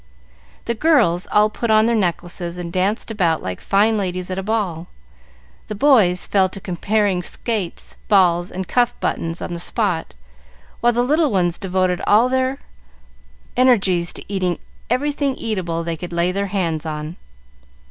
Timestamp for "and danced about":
2.57-3.43